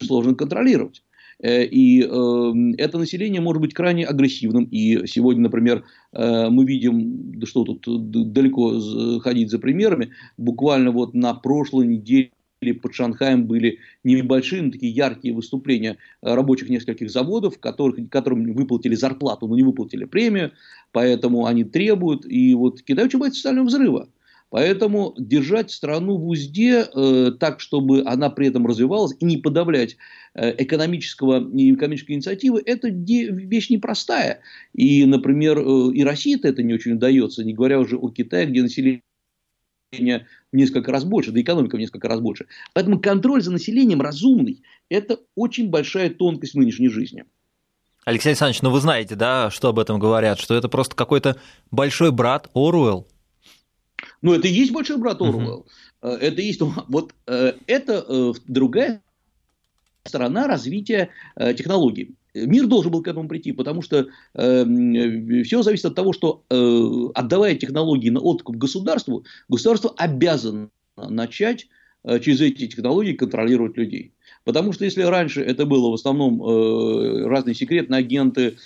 [0.00, 1.02] сложно контролировать.
[1.42, 4.64] Э, и э, это население может быть крайне агрессивным.
[4.64, 11.14] И сегодня, например, э, мы видим, да что тут далеко ходить за примерами, буквально вот
[11.14, 12.30] на прошлой неделе
[12.70, 19.48] под Шанхаем были небольшие, но такие яркие выступления рабочих нескольких заводов, которых, которым выплатили зарплату,
[19.48, 20.52] но не выплатили премию,
[20.92, 24.08] поэтому они требуют, и вот Китай очень боится социального взрыва.
[24.52, 29.96] Поэтому держать страну в узде э, так, чтобы она при этом развивалась и не подавлять
[30.34, 34.40] э, экономического, экономической инициативы, это де, вещь непростая.
[34.74, 38.60] И, например, э, и России-то это не очень удается, не говоря уже о Китае, где
[38.60, 39.00] население
[39.92, 42.46] в несколько раз больше, да экономика в несколько раз больше.
[42.72, 47.24] Поэтому контроль за населением разумный– это очень большая тонкость нынешней жизни.
[48.04, 51.36] Алексей Александрович, ну вы знаете, да, что об этом говорят, что это просто какой-то
[51.70, 53.06] большой брат Оруэлл.
[54.22, 55.66] Ну, это и есть большой брат Оруэлл.
[56.00, 56.08] Угу.
[56.08, 59.02] Это есть, вот э, это э, другая
[60.04, 61.10] сторона развития
[61.56, 62.16] технологий.
[62.34, 67.10] Мир должен был к этому прийти, потому что э, все зависит от того, что э,
[67.14, 71.68] отдавая технологии на откуп государству, государство обязано начать
[72.04, 74.12] э, через эти технологии контролировать людей.
[74.44, 78.56] Потому что если раньше это было в основном э, разные секретные агенты,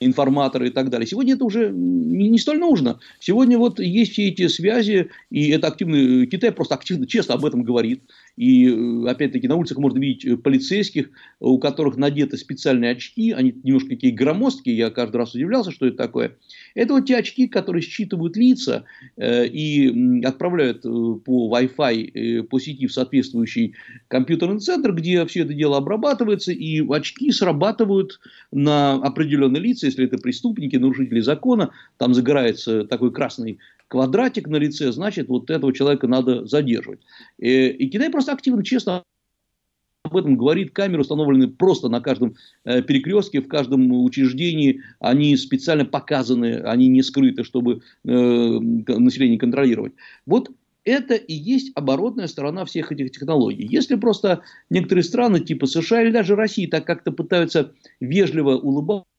[0.00, 1.06] информаторы и так далее.
[1.06, 2.98] Сегодня это уже не, не столь нужно.
[3.20, 7.62] Сегодня вот есть все эти связи, и это активно, Китай просто активно, честно об этом
[7.62, 8.02] говорит.
[8.36, 13.54] И э, опять-таки на улицах можно видеть э, полицейских, у которых надеты специальные очки, они
[13.62, 16.36] немножко такие громоздкие, я каждый раз удивлялся, что это такое.
[16.74, 18.84] Это вот те очки, которые считывают лица
[19.16, 23.74] э, и отправляют по Wi-Fi, по сети в соответствующий
[24.08, 28.20] компьютерный центр, где все это дело обрабатывается, и очки срабатывают
[28.52, 33.58] на определенные лица, если это преступники, нарушители закона, там загорается такой красный
[33.90, 37.00] квадратик на лице, значит, вот этого человека надо задерживать.
[37.38, 39.02] И, и Китай просто активно, честно
[40.04, 45.84] об этом говорит, камеры установлены просто на каждом э, перекрестке, в каждом учреждении, они специально
[45.84, 49.92] показаны, они не скрыты, чтобы э, население контролировать.
[50.24, 50.50] Вот
[50.84, 53.66] это и есть оборотная сторона всех этих технологий.
[53.66, 59.09] Если просто некоторые страны типа США или даже России так как-то пытаются вежливо улыбаться,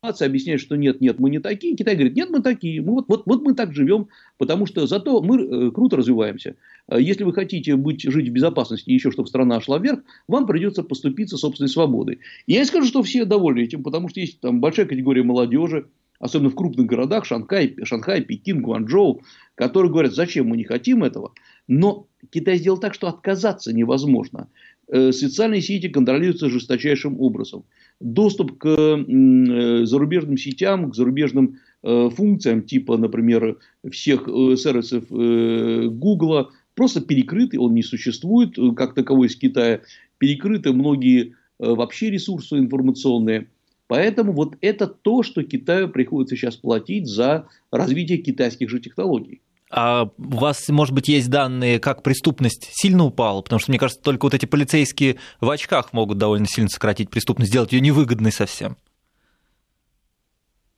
[0.00, 1.74] объясняют, что нет, нет, мы не такие.
[1.74, 2.80] Китай говорит, нет, мы такие.
[2.80, 6.54] Мы вот, вот, вот мы так живем, потому что зато мы э, круто развиваемся.
[6.86, 10.46] А если вы хотите быть, жить в безопасности и еще, чтобы страна шла вверх, вам
[10.46, 12.20] придется поступиться собственной свободой.
[12.46, 15.88] Я скажу, что все довольны этим, потому что есть там большая категория молодежи,
[16.20, 19.22] особенно в крупных городах, Шанхай, Шанхай Пекин, Гуанчжоу,
[19.56, 21.32] которые говорят, зачем мы не хотим этого.
[21.66, 24.48] Но Китай сделал так, что отказаться невозможно.
[24.90, 27.64] Э, социальные сети контролируются жесточайшим образом.
[28.00, 33.58] Доступ к э, зарубежным сетям, к зарубежным э, функциям, типа, например,
[33.90, 39.80] всех сервисов Гугла, просто перекрыт, он не существует как таковой из Китая.
[40.18, 43.48] Перекрыты многие вообще ресурсы информационные.
[43.88, 49.40] Поэтому вот это то, что Китаю приходится сейчас платить за развитие китайских же технологий.
[49.70, 53.42] А у вас, может быть, есть данные, как преступность сильно упала?
[53.42, 57.50] Потому что, мне кажется, только вот эти полицейские в очках могут довольно сильно сократить преступность,
[57.50, 58.76] сделать ее невыгодной совсем.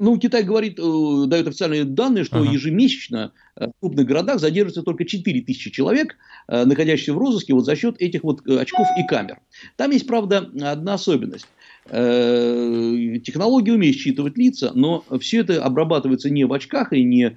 [0.01, 2.55] Ну, Китай говорит, э, дает официальные данные, что uh-huh.
[2.55, 6.17] ежемесячно э, в крупных городах задерживается только 4 тысячи человек,
[6.49, 9.41] э, находящихся в розыске вот за счет этих вот очков и камер.
[9.77, 11.47] Там есть, правда, одна особенность.
[11.87, 17.37] Технология умеет считывать лица, но все это обрабатывается не в очках и не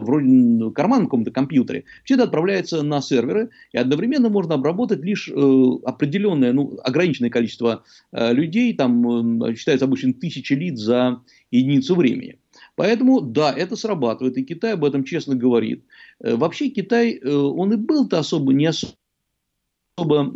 [0.00, 5.28] вроде ну, карман каком-то компьютере, все это отправляется на серверы, и одновременно можно обработать лишь
[5.28, 5.32] э,
[5.84, 12.38] определенное, ну, ограниченное количество э, людей, там э, считается обычно тысячи лиц за единицу времени.
[12.76, 15.84] Поэтому, да, это срабатывает, и Китай об этом честно говорит.
[16.20, 20.32] Э, вообще Китай, э, он и был-то особо не особо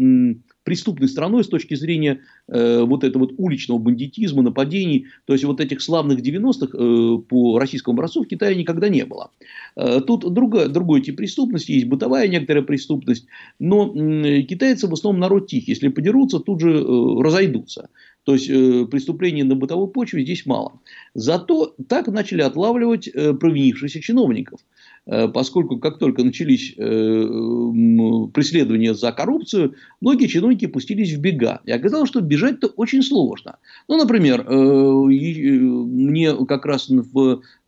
[0.65, 5.07] преступной страной с точки зрения э, вот этого вот уличного бандитизма, нападений.
[5.27, 9.31] То есть, вот этих славных 90-х э, по российскому образцу в Китае никогда не было.
[9.77, 13.27] Э, тут другой, другой тип преступности, есть бытовая некоторая преступность,
[13.59, 15.73] но э, китайцы в основном народ тихий.
[15.73, 17.89] Если подерутся, тут же э, разойдутся.
[18.25, 20.81] То есть, э, преступлений на бытовой почве здесь мало.
[21.15, 24.61] Зато так начали отлавливать э, провинившихся чиновников.
[25.07, 26.81] Э, поскольку как только начались э,
[28.33, 31.61] преследования за коррупцию, многие чиновники пустились в бега.
[31.65, 33.59] И оказалось, что бежать-то очень сложно.
[33.87, 36.91] Ну, например, э, мне как раз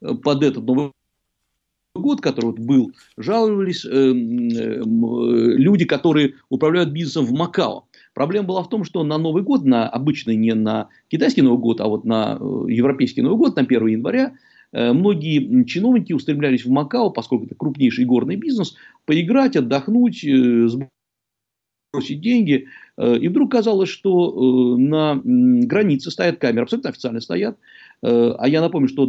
[0.01, 0.93] под этот Новый
[1.95, 7.87] год, который вот был, жаловались люди, которые управляют бизнесом в Макао.
[8.13, 11.81] Проблема была в том, что на Новый год, на обычный, не на китайский Новый год,
[11.81, 14.35] а вот на европейский Новый год, на 1 января,
[14.73, 22.69] многие чиновники устремлялись в Макао, поскольку это крупнейший горный бизнес, поиграть, отдохнуть, э, сбросить деньги.
[22.97, 27.59] Э, и вдруг казалось, что на границе стоят камеры, абсолютно официально стоят.
[28.03, 29.05] А я напомню, что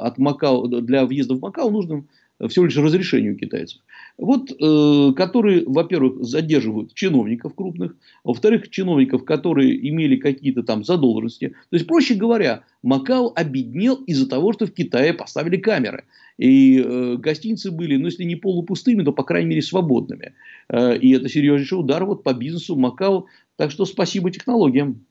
[0.00, 2.04] от Макао, для въезда в Макао нужно
[2.48, 3.80] всего лишь разрешение у китайцев.
[4.18, 11.48] Вот, э, которые, во-первых, задерживают чиновников крупных, во-вторых, чиновников, которые имели какие-то там задолженности.
[11.48, 16.04] То есть, проще говоря, Макао обеднел из-за того, что в Китае поставили камеры.
[16.38, 20.34] И э, гостиницы были, ну, если не полупустыми, то, по крайней мере, свободными.
[20.68, 23.26] Э, и это серьезнейший удар вот по бизнесу Макао.
[23.56, 25.04] Так что спасибо технологиям.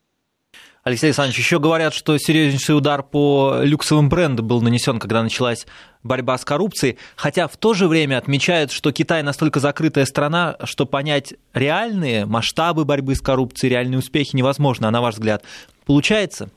[0.84, 5.68] Алексей Александрович, еще говорят, что серьезнейший удар по люксовым брендам был нанесен, когда началась
[6.04, 10.86] борьба с коррупцией, хотя в то же время отмечают, что Китай настолько закрытая страна, что
[10.86, 15.44] понять реальные масштабы борьбы с коррупцией, реальные успехи невозможно, а на ваш взгляд,
[15.86, 16.50] получается?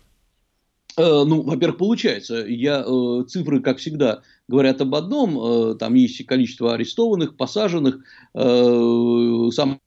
[0.97, 2.45] Э, ну, во-первых, получается.
[2.47, 5.39] Я, э, цифры, как всегда, говорят об одном.
[5.39, 7.99] Э, там есть количество арестованных, посаженных.
[8.35, 9.81] Сам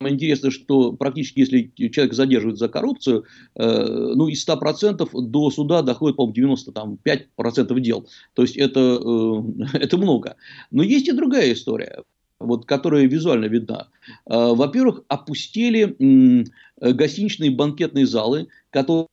[0.00, 3.24] Самое интересное, что практически если человек задерживают за коррупцию,
[3.54, 6.58] э, ну из 100% до суда доходит, по-моему,
[7.04, 8.08] 95% дел.
[8.34, 9.42] То есть это, э,
[9.78, 10.36] это много.
[10.70, 12.02] Но есть и другая история,
[12.40, 13.88] вот, которая визуально видна.
[14.26, 19.06] Э, во-первых, опустили э, гостиничные банкетные залы, которые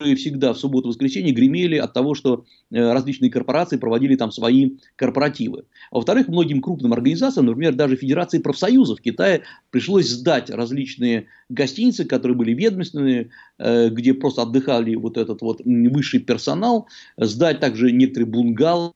[0.00, 5.64] всегда в субботу-воскресенье гремели от того, что э, различные корпорации проводили там свои корпоративы.
[5.90, 12.36] А во-вторых, многим крупным организациям, например, даже Федерации профсоюзов Китая, пришлось сдать различные гостиницы, которые
[12.36, 18.92] были ведомственные, э, где просто отдыхали вот этот вот высший персонал, сдать также некоторые бунгалы,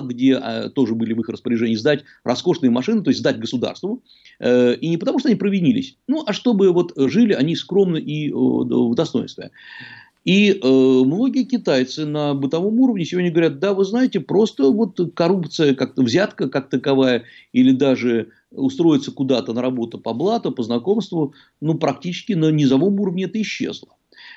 [0.00, 4.02] где э, тоже были в их распоряжении, сдать роскошные машины, то есть сдать государству.
[4.40, 8.30] Э, и не потому, что они провинились, ну, а чтобы вот жили они скромно и
[8.30, 9.50] э, в достоинстве.
[10.24, 15.74] И э, многие китайцы на бытовом уровне сегодня говорят, да, вы знаете, просто вот коррупция,
[15.74, 21.74] как-то взятка как таковая, или даже устроиться куда-то на работу по блату, по знакомству, ну,
[21.74, 23.90] практически на низовом уровне это исчезло.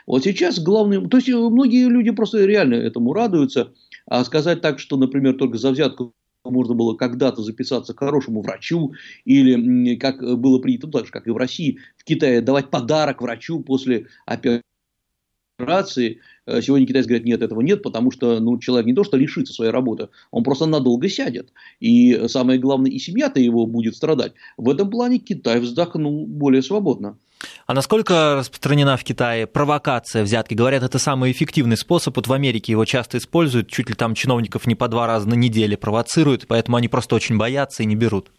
[0.05, 3.74] Вот сейчас главное, то есть многие люди просто реально этому радуются,
[4.08, 6.14] а сказать так, что, например, только за взятку
[6.45, 8.93] можно было когда-то записаться к хорошему врачу,
[9.26, 13.22] или как было принято, ну, так же, как и в России, в Китае, давать подарок
[13.22, 16.22] врачу после операции.
[16.45, 19.53] Э, сегодня китайцы говорят, нет, этого нет, потому что ну, человек не то, что лишится
[19.53, 21.51] своей работы, он просто надолго сядет.
[21.82, 24.34] И самое главное, и семья-то его будет страдать.
[24.55, 27.18] В этом плане Китай вздохнул более свободно.
[27.66, 30.54] А насколько распространена в Китае провокация взятки?
[30.54, 32.16] Говорят, это самый эффективный способ.
[32.16, 35.36] Вот в Америке его часто используют, чуть ли там чиновников не по два раза на
[35.36, 38.32] неделю провоцируют, поэтому они просто очень боятся и не берут.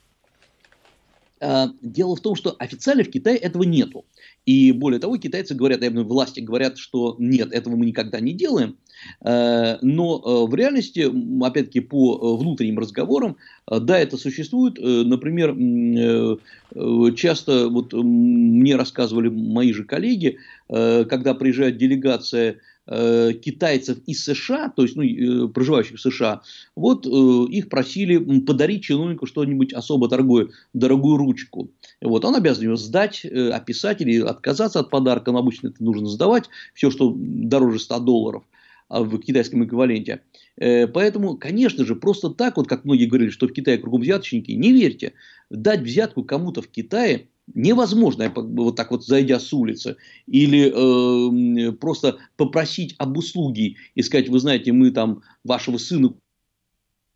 [1.40, 4.04] А, дело в том, что официально в Китае этого нету.
[4.46, 8.76] И более того, китайцы говорят, власти говорят, что нет, этого мы никогда не делаем.
[9.24, 11.08] Э, но э, в реальности,
[11.44, 13.36] опять-таки, по э, внутренним разговорам,
[13.66, 14.78] да, это существует.
[14.78, 15.54] Например,
[17.14, 20.38] часто вот мне рассказывали мои же коллеги,
[20.68, 26.40] когда приезжает делегация китайцев из США, то есть ну, проживающих в США,
[26.76, 31.70] вот их просили подарить чиновнику что-нибудь особо дорогое, дорогую ручку.
[32.00, 36.44] Вот, он обязан ее сдать, описать или отказаться от подарка, но обычно это нужно сдавать,
[36.72, 38.44] все, что дороже 100 долларов
[38.88, 40.22] в китайском эквиваленте.
[40.56, 44.72] Поэтому, конечно же, просто так, вот как многие говорили, что в Китае кругом взяточники, не
[44.72, 45.12] верьте.
[45.50, 52.18] Дать взятку кому-то в Китае невозможно, вот так вот зайдя с улицы, или э, просто
[52.36, 56.14] попросить об услуге и сказать, вы знаете, мы там вашего сына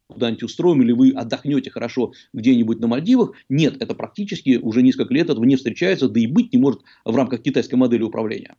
[0.07, 3.33] куда-нибудь устроим, или вы отдохнете хорошо где-нибудь на Мальдивах.
[3.49, 7.15] Нет, это практически уже несколько лет этого не встречается, да и быть не может в
[7.17, 8.57] рамках китайской модели управления.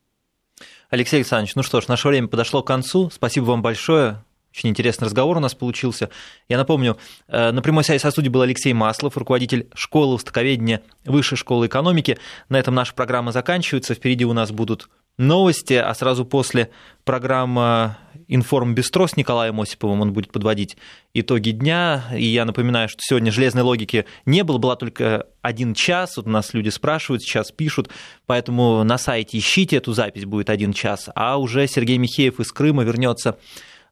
[0.94, 3.10] Алексей Александрович, ну что ж, наше время подошло к концу.
[3.10, 4.24] Спасибо вам большое.
[4.54, 6.12] Очень интересный разговор у нас получился.
[6.48, 11.36] Я напомню, э, на прямой связи со студией был Алексей Маслов, руководитель школы востоковедения Высшей
[11.36, 12.20] школы экономики.
[12.48, 13.96] На этом наша программа заканчивается.
[13.96, 14.88] Впереди у нас будут
[15.18, 16.70] новости, а сразу после
[17.06, 17.98] программа
[18.34, 20.76] «Информ Бестро» с Николаем Осиповым он будет подводить
[21.14, 22.06] итоги дня.
[22.18, 26.18] И я напоминаю, что сегодня железной логики не было, была только один час.
[26.18, 27.92] Вот у нас люди спрашивают, сейчас пишут,
[28.26, 31.12] поэтому на сайте ищите эту запись, будет один час.
[31.14, 33.38] А уже Сергей Михеев из Крыма вернется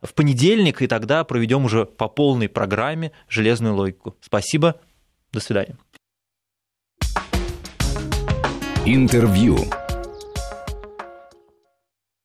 [0.01, 4.15] в понедельник, и тогда проведем уже по полной программе железную логику.
[4.21, 4.81] Спасибо,
[5.31, 5.77] до свидания.
[8.87, 9.59] Интервью.